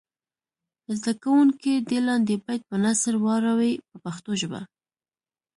زده 0.97 1.13
کوونکي 1.23 1.73
دې 1.89 1.99
لاندې 2.07 2.35
بیت 2.45 2.61
په 2.69 2.75
نثر 2.85 3.13
واړوي 3.23 3.73
په 3.89 3.95
پښتو 4.03 4.31
ژبه. 4.41 4.61